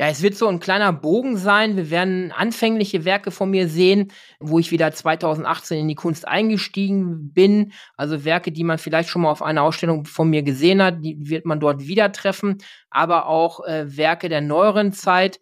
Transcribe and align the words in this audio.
Ja, 0.00 0.08
es 0.08 0.22
wird 0.22 0.34
so 0.34 0.48
ein 0.48 0.60
kleiner 0.60 0.94
Bogen 0.94 1.36
sein. 1.36 1.76
Wir 1.76 1.90
werden 1.90 2.32
anfängliche 2.32 3.04
Werke 3.04 3.30
von 3.30 3.50
mir 3.50 3.68
sehen, 3.68 4.10
wo 4.38 4.58
ich 4.58 4.70
wieder 4.70 4.90
2018 4.90 5.78
in 5.78 5.88
die 5.88 5.94
Kunst 5.94 6.26
eingestiegen 6.26 7.34
bin. 7.34 7.72
Also 7.98 8.24
Werke, 8.24 8.50
die 8.50 8.64
man 8.64 8.78
vielleicht 8.78 9.10
schon 9.10 9.20
mal 9.20 9.30
auf 9.30 9.42
einer 9.42 9.62
Ausstellung 9.62 10.06
von 10.06 10.30
mir 10.30 10.42
gesehen 10.42 10.82
hat, 10.82 11.04
die 11.04 11.18
wird 11.28 11.44
man 11.44 11.60
dort 11.60 11.86
wieder 11.86 12.12
treffen. 12.12 12.56
Aber 12.88 13.26
auch 13.26 13.62
äh, 13.66 13.94
Werke 13.94 14.30
der 14.30 14.40
neueren 14.40 14.94
Zeit. 14.94 15.38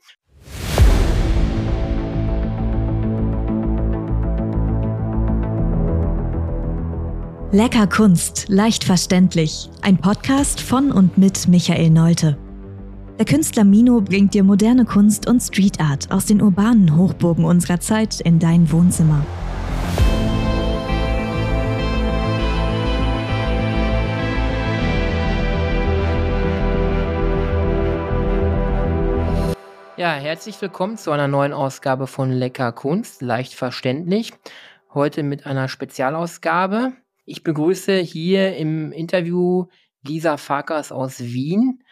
Lecker 7.52 7.86
Kunst, 7.86 8.46
leicht 8.48 8.82
verständlich. 8.82 9.70
Ein 9.82 9.98
Podcast 9.98 10.60
von 10.60 10.90
und 10.90 11.16
mit 11.16 11.46
Michael 11.46 11.90
Neute. 11.90 12.47
Der 13.18 13.26
Künstler 13.26 13.64
Mino 13.64 14.00
bringt 14.00 14.34
dir 14.34 14.44
moderne 14.44 14.84
Kunst 14.84 15.28
und 15.28 15.40
Street 15.40 15.80
Art 15.80 16.12
aus 16.12 16.26
den 16.26 16.40
urbanen 16.40 16.96
Hochburgen 16.96 17.44
unserer 17.44 17.80
Zeit 17.80 18.20
in 18.20 18.38
dein 18.38 18.70
Wohnzimmer. 18.70 19.26
Ja, 29.96 30.12
herzlich 30.12 30.62
willkommen 30.62 30.96
zu 30.96 31.10
einer 31.10 31.26
neuen 31.26 31.52
Ausgabe 31.52 32.06
von 32.06 32.30
Lecker 32.30 32.70
Kunst, 32.70 33.20
leicht 33.20 33.52
verständlich. 33.52 34.32
Heute 34.94 35.24
mit 35.24 35.44
einer 35.44 35.66
Spezialausgabe. 35.66 36.92
Ich 37.24 37.42
begrüße 37.42 37.96
hier 37.96 38.56
im 38.56 38.92
Interview 38.92 39.66
Lisa 40.06 40.36
Farkas 40.36 40.92
aus 40.92 41.18
Wien 41.18 41.82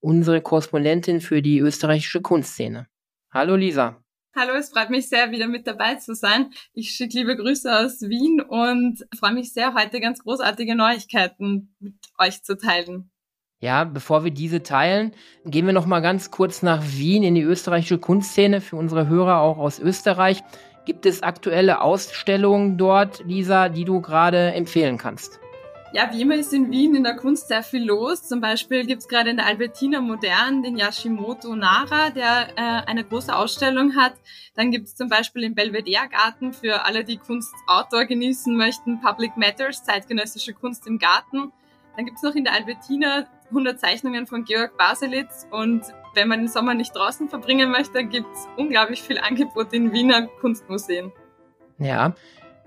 unsere 0.00 0.40
Korrespondentin 0.40 1.20
für 1.20 1.42
die 1.42 1.58
österreichische 1.58 2.20
Kunstszene. 2.20 2.86
Hallo 3.32 3.56
Lisa. 3.56 4.02
Hallo, 4.34 4.52
es 4.52 4.68
freut 4.68 4.90
mich 4.90 5.08
sehr, 5.08 5.30
wieder 5.30 5.48
mit 5.48 5.66
dabei 5.66 5.94
zu 5.94 6.14
sein. 6.14 6.50
Ich 6.74 6.90
schicke 6.90 7.16
liebe 7.16 7.36
Grüße 7.36 7.74
aus 7.74 8.02
Wien 8.02 8.42
und 8.42 9.06
freue 9.18 9.32
mich 9.32 9.54
sehr, 9.54 9.72
heute 9.72 9.98
ganz 9.98 10.22
großartige 10.22 10.74
Neuigkeiten 10.74 11.74
mit 11.80 11.94
euch 12.18 12.42
zu 12.42 12.58
teilen. 12.58 13.10
Ja, 13.60 13.84
bevor 13.84 14.24
wir 14.24 14.30
diese 14.30 14.62
teilen, 14.62 15.12
gehen 15.46 15.64
wir 15.64 15.72
noch 15.72 15.86
mal 15.86 16.00
ganz 16.00 16.30
kurz 16.30 16.62
nach 16.62 16.82
Wien 16.84 17.22
in 17.22 17.34
die 17.34 17.42
österreichische 17.42 17.96
Kunstszene 17.96 18.60
für 18.60 18.76
unsere 18.76 19.08
Hörer 19.08 19.40
auch 19.40 19.56
aus 19.56 19.78
Österreich. 19.78 20.42
Gibt 20.84 21.06
es 21.06 21.22
aktuelle 21.22 21.80
Ausstellungen 21.80 22.76
dort, 22.76 23.24
Lisa, 23.24 23.70
die 23.70 23.86
du 23.86 24.02
gerade 24.02 24.52
empfehlen 24.52 24.98
kannst? 24.98 25.40
Ja, 25.92 26.10
wie 26.12 26.22
immer 26.22 26.34
ist 26.34 26.52
in 26.52 26.70
Wien 26.70 26.94
in 26.96 27.04
der 27.04 27.14
Kunst 27.14 27.48
sehr 27.48 27.62
viel 27.62 27.84
los. 27.84 28.22
Zum 28.24 28.40
Beispiel 28.40 28.84
gibt's 28.84 29.06
gerade 29.06 29.30
in 29.30 29.36
der 29.36 29.46
Albertina 29.46 30.00
Modern 30.00 30.62
den 30.62 30.76
Yashimoto 30.76 31.54
Nara, 31.54 32.10
der 32.10 32.48
äh, 32.56 32.86
eine 32.86 33.04
große 33.04 33.34
Ausstellung 33.34 33.94
hat. 33.94 34.14
Dann 34.56 34.72
gibt's 34.72 34.96
zum 34.96 35.08
Beispiel 35.08 35.44
im 35.44 35.54
Belvedere 35.54 36.08
Garten 36.08 36.52
für 36.52 36.84
alle, 36.84 37.04
die 37.04 37.18
Kunst 37.18 37.54
Outdoor 37.68 38.04
genießen 38.04 38.56
möchten, 38.56 39.00
Public 39.00 39.36
Matters, 39.36 39.84
zeitgenössische 39.84 40.54
Kunst 40.54 40.86
im 40.86 40.98
Garten. 40.98 41.52
Dann 41.96 42.04
gibt's 42.04 42.22
noch 42.22 42.34
in 42.34 42.44
der 42.44 42.54
Albertina 42.54 43.26
100 43.50 43.78
Zeichnungen 43.78 44.26
von 44.26 44.44
Georg 44.44 44.76
Baselitz 44.76 45.46
und 45.50 45.82
wenn 46.14 46.28
man 46.28 46.40
den 46.40 46.48
Sommer 46.48 46.74
nicht 46.74 46.96
draußen 46.96 47.28
verbringen 47.28 47.70
möchte, 47.70 48.04
gibt's 48.04 48.48
unglaublich 48.56 49.02
viel 49.02 49.18
Angebot 49.18 49.72
in 49.72 49.92
Wiener 49.92 50.26
Kunstmuseen. 50.40 51.12
Ja, 51.78 52.14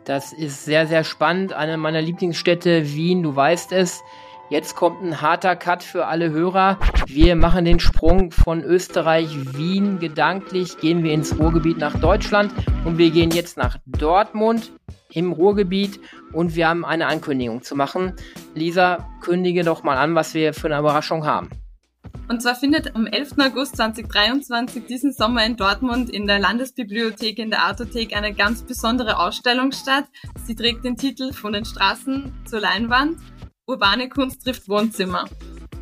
das 0.10 0.34
ist 0.34 0.66
sehr, 0.66 0.88
sehr 0.88 1.04
spannend. 1.04 1.54
Eine 1.54 1.78
meiner 1.78 2.02
Lieblingsstädte, 2.02 2.94
Wien, 2.94 3.22
du 3.22 3.36
weißt 3.36 3.72
es. 3.74 4.04
Jetzt 4.50 4.76
kommt 4.76 5.04
ein 5.04 5.22
harter 5.22 5.56
Cut 5.56 5.84
für 5.84 6.08
alle 6.08 6.32
Hörer. 6.32 6.80
Wir 7.06 7.36
machen 7.36 7.64
den 7.64 7.80
Sprung 7.80 8.32
von 8.32 8.64
Österreich, 8.64 9.28
Wien 9.56 10.00
gedanklich, 10.00 10.80
gehen 10.80 11.04
wir 11.04 11.14
ins 11.14 11.38
Ruhrgebiet 11.38 11.78
nach 11.78 12.00
Deutschland 12.00 12.52
und 12.86 12.98
wir 12.98 13.12
gehen 13.12 13.30
jetzt 13.30 13.58
nach 13.58 13.78
Dortmund 13.86 14.72
im 15.14 15.32
Ruhrgebiet 15.32 16.00
und 16.34 16.56
wir 16.56 16.68
haben 16.68 16.86
eine 16.86 17.06
Ankündigung 17.06 17.62
zu 17.62 17.76
machen. 17.76 18.14
Lisa, 18.56 19.08
kündige 19.22 19.64
doch 19.64 19.84
mal 19.84 19.98
an, 19.98 20.16
was 20.16 20.34
wir 20.34 20.56
für 20.56 20.70
eine 20.70 20.80
Überraschung 20.80 21.28
haben. 21.28 21.52
Und 22.30 22.44
zwar 22.44 22.56
findet 22.56 22.96
am 22.96 23.08
11. 23.08 23.40
August 23.40 23.76
2023 23.78 24.86
diesen 24.86 25.12
Sommer 25.12 25.44
in 25.44 25.58
Dortmund 25.58 26.12
in 26.12 26.28
der 26.28 26.38
Landesbibliothek 26.38 27.40
in 27.40 27.50
der 27.50 27.64
Artothek 27.64 28.16
eine 28.16 28.36
ganz 28.36 28.62
besondere 28.62 29.18
Ausstellung 29.18 29.72
statt. 29.72 30.06
Sie 30.46 30.54
trägt 30.54 30.86
den 30.86 30.96
Titel 30.96 31.34
Von 31.34 31.54
den 31.54 31.66
Straßen 31.66 32.32
zur 32.46 32.60
Leinwand. 32.60 33.18
Urbane 33.66 34.10
Kunst 34.10 34.44
trifft 34.44 34.70
Wohnzimmer. 34.70 35.26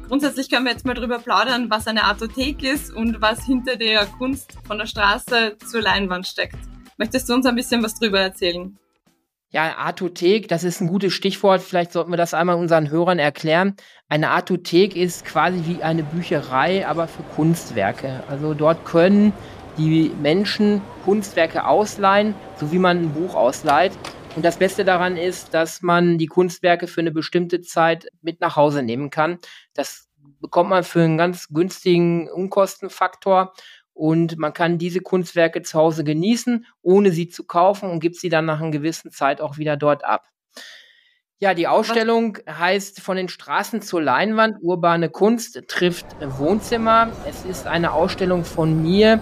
Grundsätzlich 0.07 0.49
können 0.49 0.63
wir 0.63 0.71
jetzt 0.71 0.85
mal 0.85 0.93
drüber 0.93 1.19
plaudern, 1.19 1.69
was 1.69 1.85
eine 1.85 2.05
Artothek 2.05 2.63
ist 2.63 2.93
und 2.93 3.21
was 3.21 3.45
hinter 3.45 3.75
der 3.75 4.05
Kunst 4.05 4.53
von 4.65 4.77
der 4.77 4.85
Straße 4.85 5.57
zur 5.69 5.81
Leinwand 5.81 6.27
steckt. 6.27 6.59
Möchtest 6.97 7.27
du 7.27 7.33
uns 7.33 7.45
ein 7.45 7.55
bisschen 7.55 7.83
was 7.83 7.95
drüber 7.95 8.21
erzählen? 8.21 8.79
Ja, 9.49 9.77
Artothek, 9.77 10.49
das 10.49 10.65
ist 10.65 10.81
ein 10.81 10.87
gutes 10.87 11.13
Stichwort. 11.13 11.61
Vielleicht 11.61 11.93
sollten 11.93 12.11
wir 12.11 12.17
das 12.17 12.33
einmal 12.33 12.57
unseren 12.57 12.89
Hörern 12.89 13.17
erklären. 13.17 13.77
Eine 14.09 14.31
Artothek 14.31 14.93
ist 14.93 15.23
quasi 15.23 15.63
wie 15.65 15.81
eine 15.81 16.03
Bücherei, 16.03 16.85
aber 16.85 17.07
für 17.07 17.23
Kunstwerke. 17.23 18.23
Also 18.27 18.53
dort 18.53 18.83
können 18.83 19.31
die 19.77 20.11
Menschen 20.21 20.81
Kunstwerke 21.05 21.65
ausleihen, 21.65 22.35
so 22.59 22.73
wie 22.73 22.79
man 22.79 23.03
ein 23.03 23.13
Buch 23.13 23.35
ausleiht. 23.35 23.93
Und 24.35 24.43
das 24.43 24.57
Beste 24.57 24.83
daran 24.83 25.15
ist, 25.15 25.53
dass 25.53 25.81
man 25.81 26.17
die 26.17 26.27
Kunstwerke 26.27 26.87
für 26.87 26.99
eine 26.99 27.11
bestimmte 27.11 27.61
Zeit 27.61 28.05
mit 28.21 28.41
nach 28.41 28.57
Hause 28.57 28.83
nehmen 28.83 29.11
kann. 29.11 29.39
Das 29.73 30.09
bekommt 30.41 30.71
man 30.71 30.83
für 30.83 31.01
einen 31.01 31.17
ganz 31.17 31.47
günstigen 31.47 32.29
Unkostenfaktor 32.29 33.53
und 33.97 34.37
man 34.37 34.53
kann 34.53 34.77
diese 34.77 35.01
Kunstwerke 35.01 35.63
zu 35.63 35.77
Hause 35.77 36.03
genießen, 36.03 36.65
ohne 36.83 37.11
sie 37.11 37.29
zu 37.29 37.45
kaufen 37.45 37.89
und 37.89 37.99
gibt 37.99 38.15
sie 38.15 38.29
dann 38.29 38.45
nach 38.45 38.61
einer 38.61 38.71
gewissen 38.71 39.11
Zeit 39.11 39.41
auch 39.41 39.57
wieder 39.57 39.75
dort 39.75 40.05
ab. 40.05 40.25
Ja, 41.39 41.53
die 41.53 41.67
Ausstellung 41.67 42.37
heißt 42.49 43.01
von 43.01 43.17
den 43.17 43.29
Straßen 43.29 43.81
zur 43.81 44.01
Leinwand, 44.01 44.57
urbane 44.61 45.09
Kunst 45.09 45.61
trifft 45.67 46.05
Wohnzimmer. 46.19 47.09
Es 47.27 47.45
ist 47.45 47.67
eine 47.67 47.91
Ausstellung 47.91 48.43
von 48.43 48.81
mir, 48.81 49.19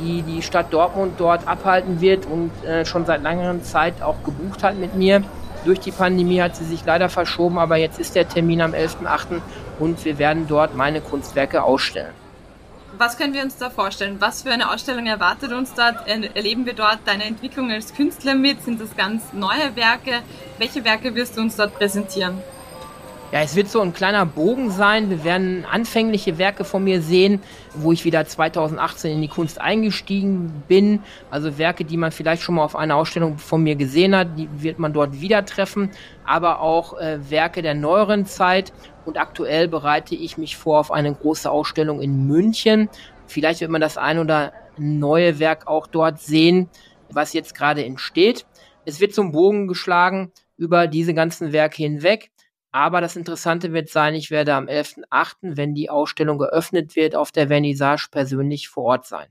die 0.00 0.22
die 0.22 0.42
Stadt 0.42 0.72
Dortmund 0.72 1.14
dort 1.18 1.46
abhalten 1.46 2.00
wird 2.00 2.26
und 2.26 2.50
äh, 2.64 2.84
schon 2.84 3.04
seit 3.06 3.22
langer 3.22 3.62
Zeit 3.62 4.02
auch 4.02 4.22
gebucht 4.24 4.62
hat 4.62 4.76
mit 4.76 4.94
mir. 4.94 5.22
Durch 5.64 5.78
die 5.78 5.92
Pandemie 5.92 6.40
hat 6.40 6.56
sie 6.56 6.64
sich 6.64 6.84
leider 6.84 7.08
verschoben, 7.08 7.58
aber 7.58 7.76
jetzt 7.76 8.00
ist 8.00 8.16
der 8.16 8.28
Termin 8.28 8.60
am 8.60 8.72
11.8. 8.72 9.40
und 9.78 10.04
wir 10.04 10.18
werden 10.18 10.46
dort 10.48 10.76
meine 10.76 11.00
Kunstwerke 11.00 11.62
ausstellen. 11.62 12.21
Was 12.98 13.16
können 13.16 13.32
wir 13.32 13.42
uns 13.42 13.56
da 13.56 13.70
vorstellen? 13.70 14.16
Was 14.20 14.42
für 14.42 14.50
eine 14.50 14.70
Ausstellung 14.70 15.06
erwartet 15.06 15.52
uns 15.52 15.72
dort? 15.72 16.06
Erleben 16.06 16.66
wir 16.66 16.74
dort 16.74 16.98
deine 17.06 17.24
Entwicklung 17.24 17.70
als 17.70 17.94
Künstler 17.94 18.34
mit? 18.34 18.62
Sind 18.62 18.80
das 18.80 18.94
ganz 18.96 19.32
neue 19.32 19.74
Werke? 19.76 20.20
Welche 20.58 20.84
Werke 20.84 21.14
wirst 21.14 21.36
du 21.36 21.40
uns 21.40 21.56
dort 21.56 21.74
präsentieren? 21.74 22.42
Ja, 23.32 23.40
es 23.40 23.56
wird 23.56 23.70
so 23.70 23.80
ein 23.80 23.94
kleiner 23.94 24.26
Bogen 24.26 24.70
sein. 24.70 25.08
Wir 25.08 25.24
werden 25.24 25.64
anfängliche 25.64 26.36
Werke 26.36 26.64
von 26.64 26.84
mir 26.84 27.00
sehen, 27.00 27.40
wo 27.72 27.90
ich 27.90 28.04
wieder 28.04 28.26
2018 28.26 29.10
in 29.10 29.22
die 29.22 29.28
Kunst 29.28 29.58
eingestiegen 29.58 30.62
bin. 30.68 31.00
Also 31.30 31.56
Werke, 31.56 31.86
die 31.86 31.96
man 31.96 32.12
vielleicht 32.12 32.42
schon 32.42 32.56
mal 32.56 32.64
auf 32.64 32.76
einer 32.76 32.96
Ausstellung 32.96 33.38
von 33.38 33.62
mir 33.62 33.74
gesehen 33.74 34.14
hat, 34.14 34.36
die 34.36 34.50
wird 34.58 34.78
man 34.78 34.92
dort 34.92 35.22
wieder 35.22 35.46
treffen. 35.46 35.90
Aber 36.26 36.60
auch 36.60 36.98
äh, 36.98 37.30
Werke 37.30 37.62
der 37.62 37.74
neueren 37.74 38.26
Zeit. 38.26 38.70
Und 39.04 39.18
aktuell 39.18 39.68
bereite 39.68 40.14
ich 40.14 40.38
mich 40.38 40.56
vor 40.56 40.78
auf 40.78 40.92
eine 40.92 41.12
große 41.14 41.50
Ausstellung 41.50 42.00
in 42.00 42.26
München. 42.26 42.88
Vielleicht 43.26 43.60
wird 43.60 43.70
man 43.70 43.80
das 43.80 43.98
ein 43.98 44.18
oder 44.18 44.52
neue 44.78 45.38
Werk 45.38 45.66
auch 45.66 45.86
dort 45.86 46.20
sehen, 46.20 46.68
was 47.10 47.32
jetzt 47.32 47.54
gerade 47.54 47.84
entsteht. 47.84 48.46
Es 48.84 49.00
wird 49.00 49.14
zum 49.14 49.32
Bogen 49.32 49.68
geschlagen 49.68 50.32
über 50.56 50.86
diese 50.86 51.14
ganzen 51.14 51.52
Werke 51.52 51.76
hinweg. 51.76 52.30
Aber 52.70 53.00
das 53.02 53.16
Interessante 53.16 53.72
wird 53.74 53.90
sein, 53.90 54.14
ich 54.14 54.30
werde 54.30 54.54
am 54.54 54.66
11.8., 54.66 55.56
wenn 55.56 55.74
die 55.74 55.90
Ausstellung 55.90 56.38
geöffnet 56.38 56.96
wird, 56.96 57.14
auf 57.14 57.30
der 57.30 57.48
Vernissage 57.48 58.08
persönlich 58.10 58.68
vor 58.68 58.84
Ort 58.84 59.06
sein. 59.06 59.26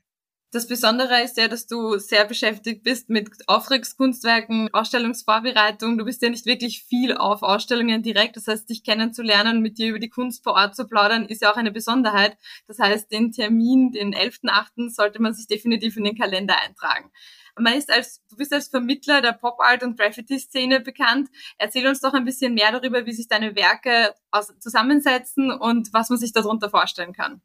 Das 0.53 0.67
Besondere 0.67 1.23
ist 1.23 1.37
ja, 1.37 1.47
dass 1.47 1.65
du 1.65 1.97
sehr 1.97 2.25
beschäftigt 2.25 2.83
bist 2.83 3.09
mit 3.09 3.29
Auftragskunstwerken, 3.47 4.69
Ausstellungsvorbereitung. 4.73 5.97
Du 5.97 6.03
bist 6.03 6.21
ja 6.21 6.29
nicht 6.29 6.45
wirklich 6.45 6.83
viel 6.83 7.15
auf 7.15 7.41
Ausstellungen 7.41 8.03
direkt. 8.03 8.35
Das 8.35 8.47
heißt, 8.47 8.69
dich 8.69 8.83
kennenzulernen, 8.83 9.61
mit 9.61 9.77
dir 9.77 9.87
über 9.87 9.99
die 9.99 10.09
Kunst 10.09 10.43
vor 10.43 10.55
Ort 10.55 10.75
zu 10.75 10.89
plaudern, 10.89 11.25
ist 11.25 11.41
ja 11.41 11.53
auch 11.53 11.55
eine 11.55 11.71
Besonderheit. 11.71 12.37
Das 12.67 12.79
heißt, 12.79 13.09
den 13.13 13.31
Termin, 13.31 13.93
den 13.93 14.13
11.8., 14.13 14.89
sollte 14.89 15.21
man 15.21 15.33
sich 15.33 15.47
definitiv 15.47 15.95
in 15.95 16.03
den 16.03 16.17
Kalender 16.17 16.59
eintragen. 16.61 17.11
Man 17.57 17.75
ist 17.75 17.89
als, 17.89 18.21
du 18.29 18.35
bist 18.35 18.51
als 18.51 18.67
Vermittler 18.67 19.21
der 19.21 19.31
Pop-Art 19.31 19.83
und 19.83 19.97
Graffiti-Szene 19.97 20.81
bekannt. 20.81 21.29
Erzähl 21.59 21.87
uns 21.87 22.01
doch 22.01 22.13
ein 22.13 22.25
bisschen 22.25 22.55
mehr 22.55 22.73
darüber, 22.73 23.05
wie 23.05 23.13
sich 23.13 23.29
deine 23.29 23.55
Werke 23.55 24.13
aus, 24.31 24.51
zusammensetzen 24.59 25.49
und 25.49 25.93
was 25.93 26.09
man 26.09 26.19
sich 26.19 26.33
darunter 26.33 26.69
vorstellen 26.69 27.13
kann. 27.13 27.41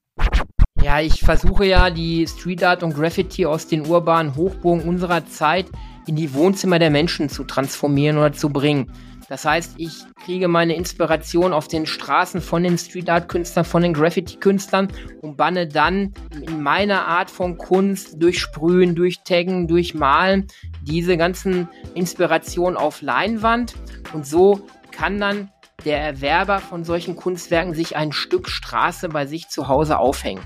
Ja, 0.86 1.00
ich 1.00 1.18
versuche 1.18 1.66
ja 1.66 1.90
die 1.90 2.28
Street 2.28 2.62
Art 2.62 2.84
und 2.84 2.94
Graffiti 2.94 3.44
aus 3.44 3.66
den 3.66 3.88
urbanen 3.88 4.36
Hochburgen 4.36 4.88
unserer 4.88 5.26
Zeit 5.26 5.66
in 6.06 6.14
die 6.14 6.32
Wohnzimmer 6.32 6.78
der 6.78 6.92
Menschen 6.92 7.28
zu 7.28 7.42
transformieren 7.42 8.18
oder 8.18 8.32
zu 8.32 8.50
bringen. 8.50 8.92
Das 9.28 9.44
heißt, 9.44 9.74
ich 9.78 10.04
kriege 10.24 10.46
meine 10.46 10.76
Inspiration 10.76 11.52
auf 11.52 11.66
den 11.66 11.86
Straßen 11.86 12.40
von 12.40 12.62
den 12.62 12.78
Street 12.78 13.10
Art 13.10 13.28
Künstlern, 13.28 13.64
von 13.64 13.82
den 13.82 13.94
Graffiti 13.94 14.36
Künstlern 14.36 14.86
und 15.22 15.36
banne 15.36 15.66
dann 15.66 16.14
in 16.40 16.62
meiner 16.62 17.08
Art 17.08 17.32
von 17.32 17.58
Kunst 17.58 18.22
durch 18.22 18.38
Sprühen, 18.38 18.94
durch 18.94 19.24
Taggen, 19.24 19.66
durch 19.66 19.92
Malen 19.92 20.46
diese 20.82 21.16
ganzen 21.16 21.68
Inspirationen 21.96 22.76
auf 22.76 23.02
Leinwand 23.02 23.74
und 24.12 24.24
so 24.24 24.60
kann 24.92 25.18
dann 25.18 25.50
der 25.84 26.00
Erwerber 26.00 26.61
von 26.61 26.84
solchen 26.84 27.17
Kunstwerken 27.17 27.75
sich 27.75 27.96
ein 27.96 28.12
Stück 28.12 28.49
Straße 28.49 29.08
bei 29.08 29.26
sich 29.26 29.49
zu 29.49 29.69
Hause 29.69 29.99
aufhängen. 29.99 30.43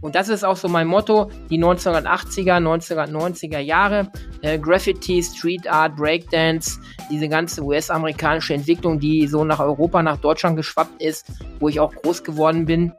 Und 0.00 0.14
das 0.14 0.28
ist 0.28 0.44
auch 0.44 0.56
so 0.56 0.68
mein 0.68 0.86
Motto, 0.86 1.30
die 1.50 1.62
1980er, 1.62 2.56
1990er 2.56 3.58
Jahre, 3.58 4.10
äh, 4.40 4.58
Graffiti, 4.58 5.22
Street 5.22 5.68
Art, 5.68 5.96
Breakdance, 5.96 6.80
diese 7.10 7.28
ganze 7.28 7.62
US-amerikanische 7.62 8.54
Entwicklung, 8.54 8.98
die 8.98 9.26
so 9.26 9.44
nach 9.44 9.60
Europa, 9.60 10.02
nach 10.02 10.16
Deutschland 10.16 10.56
geschwappt 10.56 11.02
ist, 11.02 11.26
wo 11.58 11.68
ich 11.68 11.80
auch 11.80 11.94
groß 11.94 12.24
geworden 12.24 12.64
bin. 12.64 12.92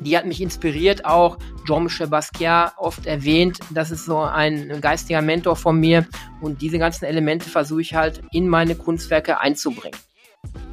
Die 0.00 0.16
hat 0.16 0.26
mich 0.26 0.40
inspiriert, 0.40 1.04
auch 1.04 1.38
Jean-Michel 1.64 2.08
Basquiat 2.08 2.74
oft 2.76 3.06
erwähnt. 3.06 3.58
Das 3.70 3.90
ist 3.90 4.04
so 4.04 4.18
ein 4.18 4.80
geistiger 4.80 5.22
Mentor 5.22 5.56
von 5.56 5.78
mir. 5.78 6.06
Und 6.40 6.60
diese 6.60 6.78
ganzen 6.78 7.04
Elemente 7.04 7.48
versuche 7.48 7.80
ich 7.80 7.94
halt 7.94 8.20
in 8.32 8.48
meine 8.48 8.74
Kunstwerke 8.74 9.40
einzubringen. 9.40 9.96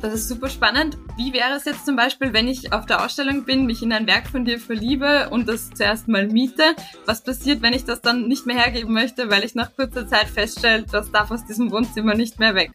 Das 0.01 0.13
ist 0.13 0.29
super 0.29 0.49
spannend. 0.49 0.97
Wie 1.17 1.33
wäre 1.33 1.55
es 1.57 1.65
jetzt 1.65 1.85
zum 1.85 1.97
Beispiel, 1.97 2.31
wenn 2.31 2.47
ich 2.47 2.71
auf 2.71 2.85
der 2.85 3.03
Ausstellung 3.03 3.43
bin, 3.43 3.65
mich 3.65 3.83
in 3.83 3.91
ein 3.91 4.07
Werk 4.07 4.27
von 4.27 4.45
dir 4.45 4.59
verliebe 4.59 5.29
und 5.29 5.49
das 5.49 5.71
zuerst 5.71 6.07
mal 6.07 6.27
miete? 6.27 6.63
Was 7.05 7.21
passiert, 7.21 7.61
wenn 7.61 7.73
ich 7.73 7.83
das 7.83 7.99
dann 7.99 8.27
nicht 8.27 8.45
mehr 8.45 8.57
hergeben 8.57 8.93
möchte, 8.93 9.29
weil 9.29 9.43
ich 9.43 9.55
nach 9.55 9.75
kurzer 9.75 10.07
Zeit 10.07 10.27
feststelle, 10.27 10.85
das 10.89 11.11
darf 11.11 11.31
aus 11.31 11.45
diesem 11.45 11.71
Wohnzimmer 11.71 12.15
nicht 12.15 12.39
mehr 12.39 12.55
weg? 12.55 12.71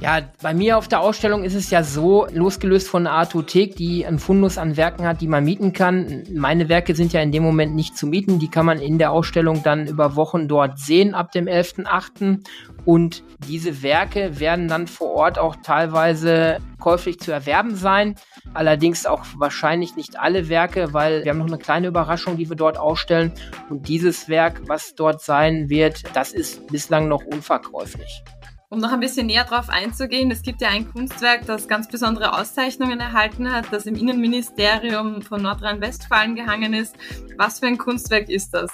Ja, 0.00 0.20
bei 0.42 0.52
mir 0.52 0.76
auf 0.76 0.88
der 0.88 1.00
Ausstellung 1.00 1.44
ist 1.44 1.54
es 1.54 1.70
ja 1.70 1.82
so, 1.82 2.26
losgelöst 2.32 2.88
von 2.88 3.04
der 3.04 3.12
Artothek, 3.12 3.76
die 3.76 4.04
einen 4.04 4.18
Fundus 4.18 4.58
an 4.58 4.76
Werken 4.76 5.06
hat, 5.06 5.20
die 5.20 5.28
man 5.28 5.44
mieten 5.44 5.72
kann. 5.72 6.24
Meine 6.34 6.68
Werke 6.68 6.94
sind 6.94 7.12
ja 7.12 7.20
in 7.20 7.32
dem 7.32 7.42
Moment 7.42 7.74
nicht 7.74 7.96
zu 7.96 8.06
mieten. 8.06 8.38
Die 8.38 8.48
kann 8.48 8.66
man 8.66 8.80
in 8.80 8.98
der 8.98 9.12
Ausstellung 9.12 9.62
dann 9.62 9.86
über 9.86 10.16
Wochen 10.16 10.48
dort 10.48 10.78
sehen 10.78 11.14
ab 11.14 11.32
dem 11.32 11.46
11.8. 11.46 12.44
Und 12.84 13.22
diese 13.48 13.82
Werke 13.82 14.40
werden 14.40 14.68
dann 14.68 14.88
vor 14.88 15.12
Ort 15.12 15.38
auch 15.38 15.56
teilweise 15.62 16.58
käuflich 16.80 17.20
zu 17.20 17.32
erwerben 17.32 17.76
sein. 17.76 18.16
Allerdings 18.52 19.06
auch 19.06 19.24
wahrscheinlich 19.36 19.96
nicht 19.96 20.18
alle 20.18 20.48
Werke, 20.48 20.92
weil 20.92 21.24
wir 21.24 21.30
haben 21.30 21.38
noch 21.38 21.46
eine 21.46 21.58
kleine 21.58 21.86
Überraschung, 21.86 22.36
die 22.36 22.48
wir 22.48 22.56
dort 22.56 22.78
ausstellen. 22.78 23.32
Und 23.70 23.88
dieses 23.88 24.28
Werk, 24.28 24.62
was 24.66 24.94
dort 24.96 25.22
sein 25.22 25.70
wird, 25.70 26.02
das 26.14 26.32
ist 26.32 26.66
bislang 26.66 27.08
noch 27.08 27.24
unverkäuflich. 27.24 28.22
Um 28.70 28.78
noch 28.78 28.92
ein 28.92 29.00
bisschen 29.00 29.26
näher 29.26 29.44
darauf 29.44 29.68
einzugehen, 29.68 30.30
es 30.30 30.42
gibt 30.42 30.60
ja 30.60 30.68
ein 30.68 30.90
Kunstwerk, 30.90 31.46
das 31.46 31.68
ganz 31.68 31.88
besondere 31.88 32.38
Auszeichnungen 32.38 32.98
erhalten 32.98 33.52
hat, 33.52 33.66
das 33.72 33.86
im 33.86 33.94
Innenministerium 33.94 35.22
von 35.22 35.42
Nordrhein-Westfalen 35.42 36.34
gehangen 36.34 36.72
ist. 36.72 36.96
Was 37.36 37.60
für 37.60 37.66
ein 37.66 37.78
Kunstwerk 37.78 38.28
ist 38.28 38.54
das? 38.54 38.70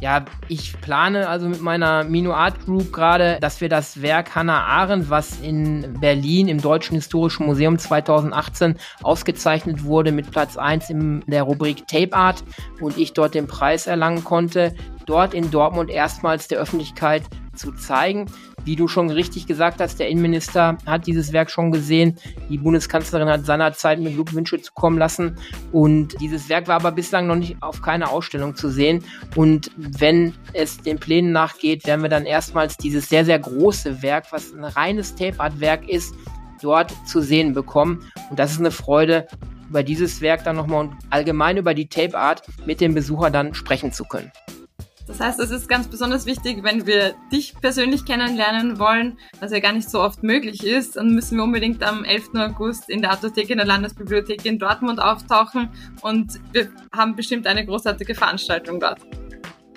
Ja, 0.00 0.26
ich 0.48 0.78
plane 0.82 1.26
also 1.26 1.48
mit 1.48 1.62
meiner 1.62 2.04
Mino 2.04 2.34
Art 2.34 2.66
Group 2.66 2.92
gerade, 2.92 3.38
dass 3.40 3.62
wir 3.62 3.70
das 3.70 4.02
Werk 4.02 4.34
Hannah 4.34 4.64
Arendt, 4.64 5.08
was 5.08 5.40
in 5.40 5.98
Berlin 6.00 6.48
im 6.48 6.60
Deutschen 6.60 6.96
Historischen 6.96 7.46
Museum 7.46 7.78
2018 7.78 8.76
ausgezeichnet 9.02 9.84
wurde 9.84 10.12
mit 10.12 10.30
Platz 10.30 10.58
1 10.58 10.90
in 10.90 11.24
der 11.26 11.44
Rubrik 11.44 11.86
Tape 11.86 12.12
Art 12.12 12.44
und 12.80 12.98
ich 12.98 13.14
dort 13.14 13.34
den 13.34 13.46
Preis 13.46 13.86
erlangen 13.86 14.22
konnte, 14.22 14.74
dort 15.06 15.32
in 15.32 15.50
Dortmund 15.50 15.88
erstmals 15.88 16.46
der 16.48 16.58
Öffentlichkeit 16.58 17.22
zu 17.54 17.72
zeigen. 17.72 18.26
Wie 18.66 18.74
du 18.74 18.88
schon 18.88 19.10
richtig 19.10 19.46
gesagt 19.46 19.80
hast, 19.80 20.00
der 20.00 20.08
Innenminister 20.08 20.76
hat 20.86 21.06
dieses 21.06 21.32
Werk 21.32 21.52
schon 21.52 21.70
gesehen. 21.70 22.18
Die 22.50 22.58
Bundeskanzlerin 22.58 23.28
hat 23.28 23.46
seinerzeit 23.46 24.00
mir 24.00 24.10
Glückwünsche 24.10 24.60
zukommen 24.60 24.98
lassen. 24.98 25.38
Und 25.70 26.20
dieses 26.20 26.48
Werk 26.48 26.66
war 26.66 26.74
aber 26.74 26.90
bislang 26.90 27.28
noch 27.28 27.36
nicht 27.36 27.62
auf 27.62 27.80
keiner 27.80 28.10
Ausstellung 28.10 28.56
zu 28.56 28.68
sehen. 28.68 29.04
Und 29.36 29.70
wenn 29.76 30.34
es 30.52 30.78
den 30.78 30.98
Plänen 30.98 31.30
nachgeht, 31.30 31.86
werden 31.86 32.02
wir 32.02 32.08
dann 32.08 32.26
erstmals 32.26 32.76
dieses 32.76 33.08
sehr, 33.08 33.24
sehr 33.24 33.38
große 33.38 34.02
Werk, 34.02 34.32
was 34.32 34.52
ein 34.52 34.64
reines 34.64 35.14
Tape-Art-Werk 35.14 35.88
ist, 35.88 36.12
dort 36.60 36.92
zu 37.06 37.20
sehen 37.20 37.54
bekommen. 37.54 38.10
Und 38.30 38.40
das 38.40 38.50
ist 38.50 38.58
eine 38.58 38.72
Freude, 38.72 39.28
über 39.68 39.84
dieses 39.84 40.20
Werk 40.20 40.42
dann 40.42 40.56
nochmal 40.56 40.86
und 40.86 40.96
allgemein 41.10 41.56
über 41.56 41.72
die 41.72 41.88
Tape 41.88 42.18
Art 42.18 42.42
mit 42.66 42.80
dem 42.80 42.94
Besucher 42.94 43.30
dann 43.30 43.54
sprechen 43.54 43.92
zu 43.92 44.04
können. 44.04 44.32
Das 45.06 45.20
heißt, 45.20 45.38
es 45.38 45.50
ist 45.50 45.68
ganz 45.68 45.86
besonders 45.86 46.26
wichtig, 46.26 46.64
wenn 46.64 46.86
wir 46.86 47.14
dich 47.32 47.54
persönlich 47.60 48.04
kennenlernen 48.04 48.80
wollen, 48.80 49.18
was 49.38 49.52
ja 49.52 49.60
gar 49.60 49.72
nicht 49.72 49.88
so 49.88 50.00
oft 50.00 50.24
möglich 50.24 50.66
ist, 50.66 50.96
dann 50.96 51.14
müssen 51.14 51.36
wir 51.36 51.44
unbedingt 51.44 51.82
am 51.84 52.04
11. 52.04 52.30
August 52.34 52.90
in 52.90 53.02
der 53.02 53.12
Artothek 53.12 53.50
in 53.50 53.58
der 53.58 53.66
Landesbibliothek 53.66 54.44
in 54.44 54.58
Dortmund 54.58 55.00
auftauchen 55.00 55.70
und 56.02 56.40
wir 56.52 56.68
haben 56.92 57.14
bestimmt 57.14 57.46
eine 57.46 57.64
großartige 57.64 58.16
Veranstaltung 58.16 58.80
dort. 58.80 59.00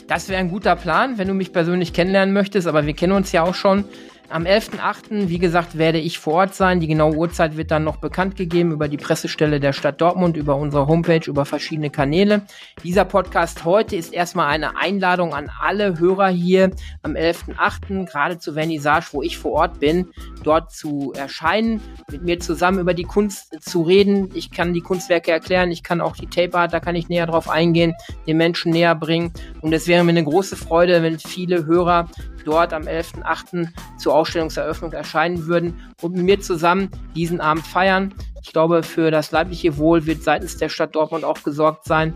Das 0.08 0.28
wäre 0.28 0.40
ein 0.40 0.50
guter 0.50 0.76
Plan, 0.76 1.20
wenn 1.20 1.28
du 1.28 1.36
mich 1.36 1.54
persönlich 1.54 1.94
kennenlernen 1.94 2.34
möchtest, 2.34 2.68
aber 2.68 2.88
wir 2.88 2.94
kennen 2.94 3.14
uns 3.14 3.32
ja 3.32 3.44
auch 3.44 3.54
schon. 3.54 3.86
Am 4.32 4.44
11.8., 4.44 5.28
wie 5.28 5.40
gesagt, 5.40 5.80
werde 5.80 5.98
ich 5.98 6.20
vor 6.20 6.36
Ort 6.36 6.54
sein. 6.54 6.80
Die 6.80 6.86
genaue 6.86 7.16
Uhrzeit 7.16 7.58
wird 7.58 7.72
dann 7.72 7.84
noch 7.84 7.98
bekannt 7.98 8.36
gegeben 8.36 8.72
über 8.72 8.88
die 8.88 8.98
Pressestelle 8.98 9.60
der 9.60 9.74
Stadt 9.74 10.00
Dortmund, 10.02 10.38
über 10.38 10.56
unsere 10.56 10.86
Homepage, 10.86 11.28
über 11.28 11.46
verschiedene 11.46 11.90
Kanäle. 11.90 12.44
Dieser 12.84 13.06
Podcast 13.06 13.66
heute 13.66 13.96
ist 13.96 14.14
erstmal 14.14 14.46
eine 14.46 14.78
Einladung 14.78 15.34
an 15.34 15.50
alle 15.60 15.98
Hörer 15.98 16.28
hier 16.28 16.70
am 17.02 17.14
11.8., 17.14 18.06
gerade 18.06 18.38
zur 18.38 18.54
Vernissage, 18.54 19.08
wo 19.14 19.24
ich 19.24 19.40
vor 19.40 19.54
Ort 19.54 19.80
bin, 19.80 20.10
dort 20.44 20.72
zu 20.72 21.12
erscheinen, 21.18 21.82
mit 22.12 22.22
mir 22.22 22.40
zusammen 22.40 22.78
über 22.78 22.94
die 22.94 23.06
Kunst 23.06 23.58
zu 23.64 23.82
reden. 23.82 24.30
Ich 24.36 24.52
kann 24.52 24.76
die 24.76 24.82
Kunstwerke 24.82 25.32
erklären, 25.32 25.72
ich 25.72 25.82
kann 25.82 26.02
auch 26.02 26.16
die 26.16 26.28
Tape 26.28 26.56
Art, 26.56 26.72
da 26.72 26.80
kann 26.80 26.96
ich 26.96 27.10
näher 27.10 27.26
drauf 27.26 27.50
eingehen, 27.50 27.96
den 28.28 28.38
Menschen 28.38 28.74
näher 28.74 28.94
bringen. 28.94 29.34
Und 29.62 29.74
es 29.74 29.88
wäre 29.88 30.04
mir 30.04 30.12
eine 30.12 30.24
große 30.24 30.56
Freude, 30.56 31.02
wenn 31.02 31.18
viele 31.18 31.66
Hörer 31.66 32.08
dort 32.44 32.74
am 32.74 32.84
11.8. 32.84 33.68
zur 33.98 34.16
Ausstellungseröffnung 34.16 34.94
erscheinen 34.94 35.48
würden 35.48 35.80
und 36.02 36.16
mit 36.16 36.24
mir 36.24 36.40
zusammen 36.40 36.90
diesen 37.16 37.42
Abend 37.42 37.66
feiern. 37.66 38.14
Ich 38.42 38.54
glaube, 38.54 38.84
für 38.84 39.12
das 39.12 39.32
leibliche 39.32 39.78
Wohl 39.78 40.06
wird 40.06 40.24
seitens 40.24 40.58
der 40.58 40.70
Stadt 40.70 40.96
Dortmund 40.96 41.24
auch 41.24 41.44
gesorgt 41.44 41.86
sein. 41.86 42.16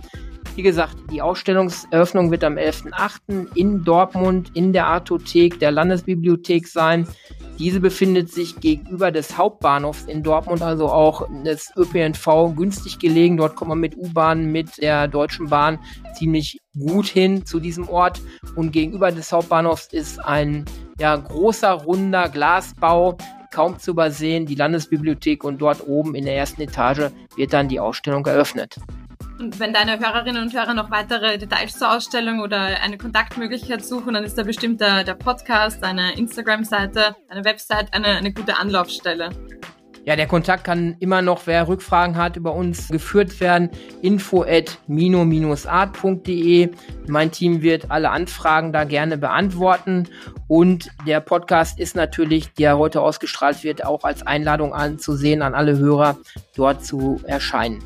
Wie 0.55 0.61
gesagt, 0.61 0.95
die 1.11 1.21
Ausstellungseröffnung 1.21 2.29
wird 2.29 2.43
am 2.43 2.57
11.8. 2.57 3.55
in 3.55 3.83
Dortmund 3.83 4.51
in 4.53 4.71
der 4.71 4.85
Artothek 4.85 5.59
der 5.59 5.71
Landesbibliothek 5.71 6.67
sein. 6.67 7.07
Diese 7.57 7.79
befindet 7.79 8.31
sich 8.31 8.59
gegenüber 8.59 9.11
des 9.11 9.35
Hauptbahnhofs 9.35 10.05
in 10.05 10.21
Dortmund, 10.21 10.61
also 10.61 10.89
auch 10.89 11.27
des 11.43 11.71
ÖPNV 11.75 12.55
günstig 12.55 12.99
gelegen. 12.99 13.37
Dort 13.37 13.55
kommt 13.55 13.69
man 13.69 13.79
mit 13.79 13.97
U-Bahn, 13.97 14.51
mit 14.51 14.79
der 14.79 15.07
Deutschen 15.07 15.49
Bahn 15.49 15.79
ziemlich 16.13 16.59
gut 16.77 17.07
hin 17.07 17.47
zu 17.47 17.59
diesem 17.59 17.89
Ort. 17.89 18.21
Und 18.55 18.71
gegenüber 18.71 19.11
des 19.11 19.31
Hauptbahnhofs 19.31 19.87
ist 19.91 20.23
ein 20.23 20.65
ja, 20.99 21.15
großer, 21.15 21.71
runder 21.71 22.29
Glasbau, 22.29 23.17
kaum 23.51 23.79
zu 23.79 23.91
übersehen, 23.91 24.45
die 24.45 24.55
Landesbibliothek 24.55 25.43
und 25.43 25.59
dort 25.61 25.87
oben 25.87 26.13
in 26.15 26.25
der 26.25 26.35
ersten 26.35 26.61
Etage 26.61 27.11
wird 27.35 27.53
dann 27.53 27.69
die 27.69 27.79
Ausstellung 27.79 28.25
eröffnet. 28.25 28.77
Und 29.43 29.59
wenn 29.59 29.73
deine 29.73 29.99
Hörerinnen 29.99 30.41
und 30.41 30.53
Hörer 30.53 30.73
noch 30.73 30.89
weitere 30.89 31.37
Details 31.37 31.77
zur 31.77 31.91
Ausstellung 31.91 32.39
oder 32.39 32.81
eine 32.81 32.97
Kontaktmöglichkeit 32.97 33.83
suchen, 33.83 34.13
dann 34.13 34.23
ist 34.23 34.37
da 34.37 34.43
bestimmt 34.43 34.79
der, 34.79 35.03
der 35.03 35.15
Podcast, 35.15 35.83
eine 35.83 36.17
Instagram-Seite, 36.17 37.17
eine 37.27 37.43
Website 37.43 37.93
eine, 37.93 38.07
eine 38.07 38.31
gute 38.31 38.57
Anlaufstelle. 38.57 39.31
Ja, 40.05 40.15
der 40.15 40.27
Kontakt 40.27 40.63
kann 40.63 40.95
immer 41.01 41.21
noch, 41.21 41.41
wer 41.45 41.67
Rückfragen 41.67 42.15
hat, 42.15 42.37
über 42.37 42.53
uns 42.53 42.87
geführt 42.87 43.41
werden. 43.41 43.69
Info 44.01 44.43
at 44.43 44.79
mino-art.de. 44.87 46.69
Mein 47.09 47.31
Team 47.31 47.61
wird 47.61 47.91
alle 47.91 48.11
Anfragen 48.11 48.71
da 48.71 48.85
gerne 48.85 49.17
beantworten. 49.17 50.07
Und 50.47 50.89
der 51.05 51.19
Podcast 51.19 51.77
ist 51.81 51.97
natürlich, 51.97 52.53
der 52.53 52.77
heute 52.77 53.01
ausgestrahlt 53.01 53.65
wird, 53.65 53.85
auch 53.85 54.05
als 54.05 54.25
Einladung 54.25 54.73
anzusehen 54.73 55.41
an 55.41 55.53
alle 55.53 55.77
Hörer, 55.77 56.17
dort 56.55 56.85
zu 56.85 57.19
erscheinen. 57.25 57.83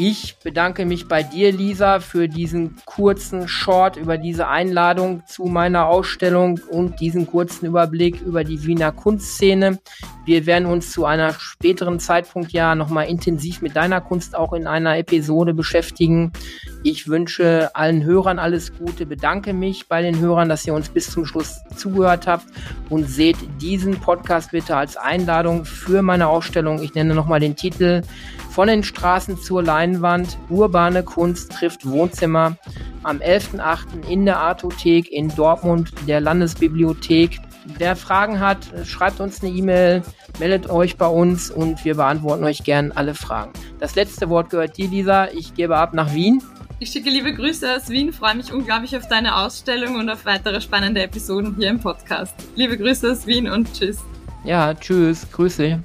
Ich 0.00 0.36
bedanke 0.44 0.86
mich 0.86 1.08
bei 1.08 1.24
dir, 1.24 1.50
Lisa, 1.50 1.98
für 1.98 2.28
diesen 2.28 2.76
kurzen 2.84 3.48
Short 3.48 3.96
über 3.96 4.16
diese 4.16 4.46
Einladung 4.46 5.24
zu 5.26 5.46
meiner 5.46 5.88
Ausstellung 5.88 6.60
und 6.70 7.00
diesen 7.00 7.26
kurzen 7.26 7.66
Überblick 7.66 8.20
über 8.20 8.44
die 8.44 8.64
Wiener 8.64 8.92
Kunstszene. 8.92 9.80
Wir 10.28 10.44
werden 10.44 10.66
uns 10.66 10.92
zu 10.92 11.06
einer 11.06 11.32
späteren 11.32 11.98
Zeitpunkt 12.00 12.52
ja 12.52 12.74
nochmal 12.74 13.06
intensiv 13.06 13.62
mit 13.62 13.74
deiner 13.76 14.02
Kunst 14.02 14.36
auch 14.36 14.52
in 14.52 14.66
einer 14.66 14.98
Episode 14.98 15.54
beschäftigen. 15.54 16.34
Ich 16.82 17.08
wünsche 17.08 17.70
allen 17.72 18.04
Hörern 18.04 18.38
alles 18.38 18.76
Gute, 18.76 19.06
bedanke 19.06 19.54
mich 19.54 19.88
bei 19.88 20.02
den 20.02 20.20
Hörern, 20.20 20.50
dass 20.50 20.66
ihr 20.66 20.74
uns 20.74 20.90
bis 20.90 21.10
zum 21.10 21.24
Schluss 21.24 21.60
zugehört 21.74 22.26
habt 22.26 22.44
und 22.90 23.08
seht 23.08 23.38
diesen 23.62 24.00
Podcast 24.00 24.50
bitte 24.50 24.76
als 24.76 24.98
Einladung 24.98 25.64
für 25.64 26.02
meine 26.02 26.28
Ausstellung. 26.28 26.82
Ich 26.82 26.92
nenne 26.92 27.14
nochmal 27.14 27.40
den 27.40 27.56
Titel 27.56 28.02
von 28.50 28.68
den 28.68 28.82
Straßen 28.82 29.38
zur 29.38 29.62
Leinwand, 29.62 30.36
urbane 30.50 31.04
Kunst 31.04 31.52
trifft 31.52 31.88
Wohnzimmer 31.88 32.58
am 33.02 33.16
11.8. 33.20 34.06
in 34.06 34.26
der 34.26 34.38
Artothek 34.40 35.10
in 35.10 35.34
Dortmund, 35.34 35.90
der 36.06 36.20
Landesbibliothek. 36.20 37.40
Wer 37.76 37.96
Fragen 37.96 38.40
hat, 38.40 38.58
schreibt 38.84 39.20
uns 39.20 39.42
eine 39.42 39.52
E-Mail, 39.52 40.02
meldet 40.38 40.70
euch 40.70 40.96
bei 40.96 41.06
uns 41.06 41.50
und 41.50 41.84
wir 41.84 41.96
beantworten 41.96 42.44
euch 42.44 42.64
gern 42.64 42.92
alle 42.92 43.14
Fragen. 43.14 43.52
Das 43.78 43.94
letzte 43.94 44.28
Wort 44.28 44.50
gehört 44.50 44.76
dir, 44.76 44.88
Lisa. 44.88 45.28
Ich 45.28 45.54
gebe 45.54 45.76
ab 45.76 45.94
nach 45.94 46.14
Wien. 46.14 46.42
Ich 46.80 46.90
schicke 46.90 47.10
liebe 47.10 47.34
Grüße 47.34 47.74
aus 47.74 47.88
Wien, 47.88 48.12
freue 48.12 48.36
mich 48.36 48.52
unglaublich 48.52 48.96
auf 48.96 49.08
deine 49.08 49.36
Ausstellung 49.36 49.96
und 49.96 50.08
auf 50.08 50.24
weitere 50.24 50.60
spannende 50.60 51.02
Episoden 51.02 51.56
hier 51.58 51.70
im 51.70 51.80
Podcast. 51.80 52.34
Liebe 52.54 52.78
Grüße 52.78 53.10
aus 53.10 53.26
Wien 53.26 53.48
und 53.48 53.72
tschüss. 53.72 53.98
Ja, 54.44 54.72
tschüss, 54.74 55.26
Grüße. 55.32 55.82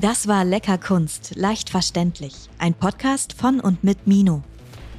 Das 0.00 0.28
war 0.28 0.44
Lecker 0.44 0.78
Kunst, 0.78 1.36
leicht 1.36 1.70
verständlich. 1.70 2.34
Ein 2.58 2.74
Podcast 2.74 3.34
von 3.34 3.60
und 3.60 3.84
mit 3.84 4.06
Mino. 4.06 4.42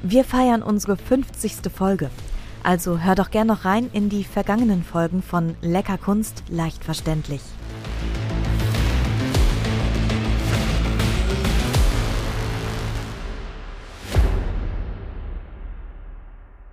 Wir 0.03 0.23
feiern 0.23 0.61
unsere 0.61 0.95
50. 0.95 1.71
Folge. 1.73 2.11
Also 2.67 2.99
hör 2.99 3.15
doch 3.15 3.31
gern 3.31 3.47
noch 3.47 3.63
rein 3.63 3.89
in 3.93 4.09
die 4.09 4.25
vergangenen 4.25 4.83
Folgen 4.83 5.21
von 5.23 5.55
Lecker 5.61 5.97
Kunst, 5.97 6.43
leicht 6.49 6.83
verständlich. 6.83 7.39